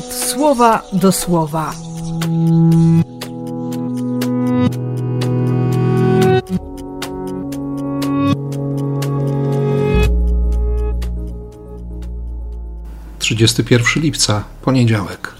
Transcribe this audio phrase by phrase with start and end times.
[0.00, 1.74] słowa do słowa.
[13.18, 15.34] Trzydziesty pierwszy lipca, poniedziałek.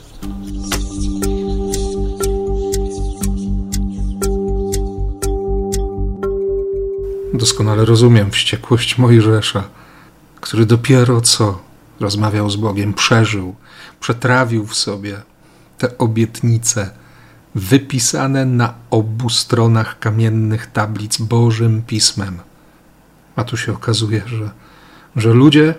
[7.34, 9.64] Doskonale rozumiem wściekłość Mojżesza,
[10.40, 11.71] który dopiero co
[12.02, 13.54] rozmawiał z Bogiem, przeżył,
[14.00, 15.22] przetrawił w sobie
[15.78, 16.90] te obietnice
[17.54, 22.38] wypisane na obu stronach kamiennych tablic Bożym Pismem.
[23.36, 24.50] A tu się okazuje, że,
[25.16, 25.74] że ludzie,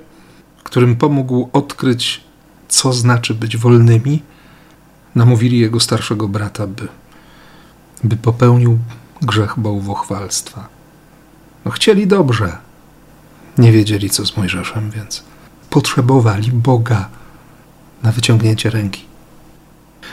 [0.64, 2.23] którym pomógł odkryć,
[2.67, 4.23] co znaczy być wolnymi,
[5.16, 6.88] namówili jego starszego brata, by,
[8.03, 8.80] by popełnił
[9.22, 10.67] grzech bałwochwalstwa.
[11.66, 12.58] No, chcieli dobrze.
[13.58, 15.23] Nie wiedzieli, co z Mojżeszem, więc
[15.73, 17.09] potrzebowali Boga
[18.03, 19.05] na wyciągnięcie ręki.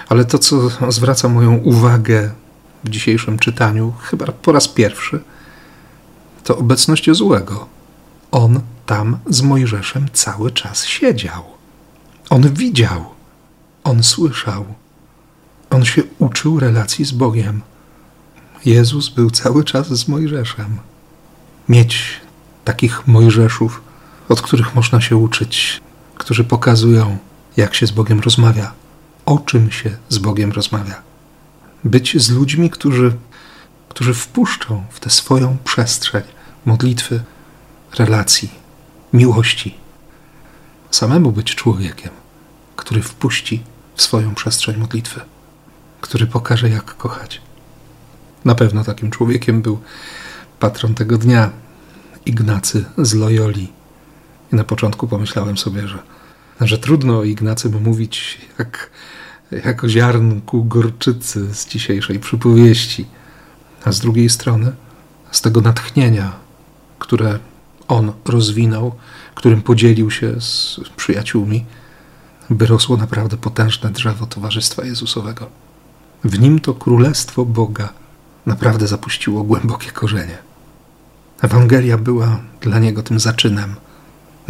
[0.08, 0.56] Ale to, co
[0.92, 2.30] zwraca moją uwagę
[2.84, 5.22] w dzisiejszym czytaniu, chyba po raz pierwszy,
[6.44, 7.66] to obecność złego.
[8.30, 11.44] On tam z Mojżeszem cały czas siedział.
[12.30, 13.04] On widział,
[13.84, 14.64] on słyszał,
[15.70, 17.60] on się uczył relacji z Bogiem.
[18.64, 20.76] Jezus był cały czas z Mojżeszem
[21.68, 22.20] mieć
[22.64, 23.89] takich Mojżeszów,
[24.30, 25.80] od których można się uczyć,
[26.14, 27.18] którzy pokazują,
[27.56, 28.72] jak się z Bogiem rozmawia,
[29.26, 31.02] o czym się z Bogiem rozmawia.
[31.84, 33.16] Być z ludźmi, którzy,
[33.88, 36.22] którzy wpuszczą w tę swoją przestrzeń
[36.66, 37.22] modlitwy,
[37.98, 38.50] relacji,
[39.12, 39.74] miłości.
[40.90, 42.10] Samemu być człowiekiem,
[42.76, 43.62] który wpuści
[43.94, 45.20] w swoją przestrzeń modlitwy,
[46.00, 47.40] który pokaże, jak kochać.
[48.44, 49.80] Na pewno takim człowiekiem był
[50.60, 51.50] patron tego dnia,
[52.26, 53.79] Ignacy z Loyoli.
[54.52, 55.98] I na początku pomyślałem sobie, że,
[56.60, 58.90] że trudno o Ignacym mówić jak,
[59.64, 63.06] jak o ziarnku gorczycy z dzisiejszej przypowieści.
[63.84, 64.72] A z drugiej strony,
[65.30, 66.32] z tego natchnienia,
[66.98, 67.38] które
[67.88, 68.94] on rozwinął,
[69.34, 71.64] którym podzielił się z przyjaciółmi,
[72.50, 75.46] wyrosło naprawdę potężne drzewo Towarzystwa Jezusowego.
[76.24, 77.88] W nim to Królestwo Boga
[78.46, 80.38] naprawdę zapuściło głębokie korzenie.
[81.42, 83.74] Ewangelia była dla niego tym zaczynem.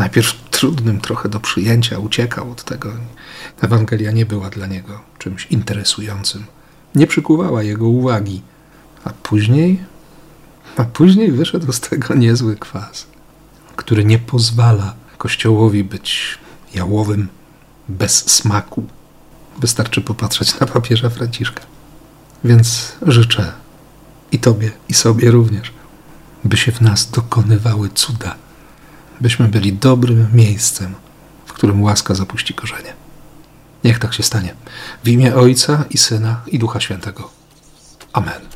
[0.00, 2.92] Najpierw trudnym trochę do przyjęcia, uciekał od tego.
[3.60, 6.44] Ewangelia nie była dla niego czymś interesującym.
[6.94, 8.42] Nie przykuwała jego uwagi.
[9.04, 9.80] A później,
[10.76, 13.06] a później wyszedł z tego niezły kwas,
[13.76, 16.38] który nie pozwala Kościołowi być
[16.74, 17.28] jałowym
[17.88, 18.84] bez smaku.
[19.58, 21.62] Wystarczy popatrzeć na papieża Franciszka.
[22.44, 23.52] Więc życzę
[24.32, 25.72] i Tobie, i sobie również
[26.44, 28.34] by się w nas dokonywały cuda,
[29.20, 30.94] byśmy byli dobrym miejscem,
[31.46, 32.92] w którym łaska zapuści korzenie.
[33.84, 34.54] Niech tak się stanie.
[35.04, 37.30] W imię Ojca i Syna i Ducha Świętego.
[38.12, 38.49] Amen.